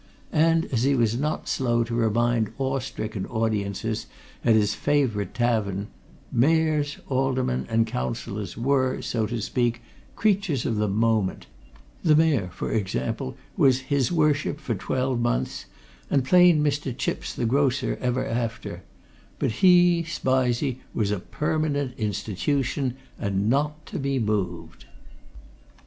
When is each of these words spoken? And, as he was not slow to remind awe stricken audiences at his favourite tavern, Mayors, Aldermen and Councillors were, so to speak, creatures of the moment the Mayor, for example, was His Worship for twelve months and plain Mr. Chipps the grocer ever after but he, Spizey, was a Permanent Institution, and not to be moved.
And, 0.33 0.65
as 0.73 0.81
he 0.81 0.95
was 0.95 1.15
not 1.15 1.47
slow 1.47 1.83
to 1.83 1.93
remind 1.93 2.51
awe 2.57 2.79
stricken 2.79 3.27
audiences 3.27 4.07
at 4.43 4.55
his 4.55 4.73
favourite 4.73 5.35
tavern, 5.35 5.89
Mayors, 6.31 6.97
Aldermen 7.07 7.67
and 7.69 7.85
Councillors 7.85 8.57
were, 8.57 9.03
so 9.03 9.27
to 9.27 9.39
speak, 9.39 9.83
creatures 10.15 10.65
of 10.65 10.77
the 10.77 10.87
moment 10.87 11.45
the 12.03 12.15
Mayor, 12.15 12.47
for 12.51 12.71
example, 12.71 13.37
was 13.55 13.81
His 13.93 14.11
Worship 14.11 14.59
for 14.59 14.73
twelve 14.73 15.19
months 15.19 15.65
and 16.09 16.25
plain 16.25 16.63
Mr. 16.63 16.97
Chipps 16.97 17.35
the 17.35 17.45
grocer 17.45 17.99
ever 18.01 18.25
after 18.25 18.81
but 19.37 19.51
he, 19.51 20.01
Spizey, 20.01 20.79
was 20.95 21.11
a 21.11 21.19
Permanent 21.19 21.93
Institution, 21.99 22.95
and 23.19 23.51
not 23.51 23.85
to 23.85 23.99
be 23.99 24.17
moved. 24.17 24.85